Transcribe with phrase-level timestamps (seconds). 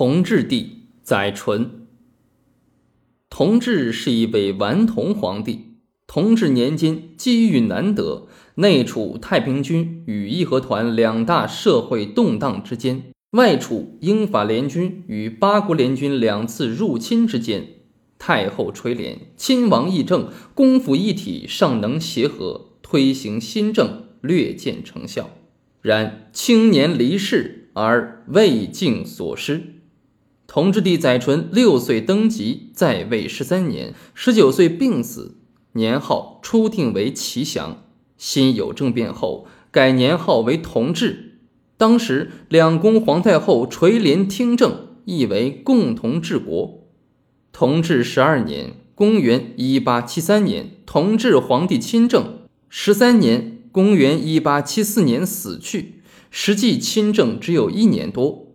[0.00, 1.86] 同治帝载淳。
[3.28, 5.74] 同治是一位顽童皇帝。
[6.06, 17.68] 同治年间，机遇难得，内处太平军与义和团两大社会动荡之间，外处英法联军与八国联军两次入侵之间。
[18.18, 25.28] 太后垂帘，亲王议政，公府一体，尚能协和，推行新政，略见成效。
[25.82, 29.74] 然青年离世而未尽所失。
[30.52, 35.36] 同治帝载淳六岁登基，在位十三年，十九岁病死，
[35.74, 37.84] 年号初定为祺祥。
[38.18, 41.38] 辛酉政变后，改年号为同治。
[41.76, 46.88] 当时两宫皇太后垂帘听政，意为共同治国。
[47.52, 52.40] 同治十二年（公元一八七三年），同治皇帝亲政。
[52.68, 58.48] 十三年（公元一八七四年）死去，实际亲政只有一年多。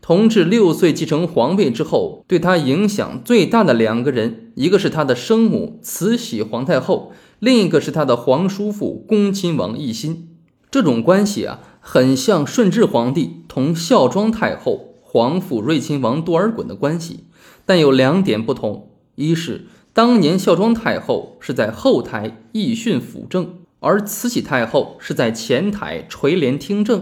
[0.00, 10.28] 同治六岁继承皇位之后，对他影响最大的两个人，一个是他的生母慈禧皇太后，另一个是他的皇叔父恭亲王奕欣。
[10.70, 17.24] 这种关系啊，很像顺治皇帝同孝庄太后、皇父睿亲王多尔衮的关系，
[17.66, 27.00] 但有两点不同：一是当年孝庄太后是在后台议训辅政，而慈禧太后是在前台垂帘听政；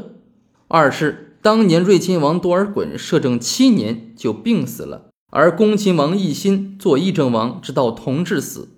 [0.67, 1.26] 二是。
[1.43, 8.71] 当年睿亲王多尔衮摄政七年就病死了，而恭亲王奕欣做议政王，直到同治死。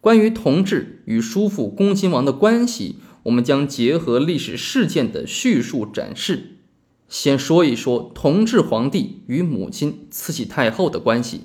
[0.00, 6.56] 关于同治与叔父恭亲王的关系，我们将结合历史事件的叙述展示。
[7.08, 11.42] 先说一说同治皇帝与母亲慈禧太后的关系。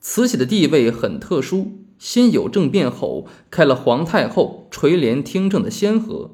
[0.00, 6.32] 慈禧的地位很特殊，先有政变后开了皇太后垂帘听政的先河。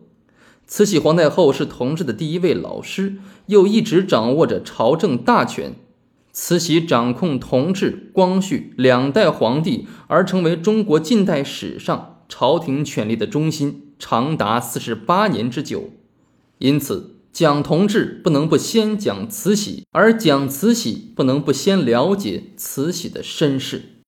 [0.72, 5.74] 慈禧皇太后是同治的第一位老师，又一直掌握着朝政大权。
[6.32, 15.90] 慈禧掌控同治、光绪两代皇帝，而成为中国近代史上朝廷权力的中心，长达四十八年之久。
[16.58, 23.99] 因此，讲同治不能不先讲慈禧，而讲慈禧不能不先了解慈禧的身世。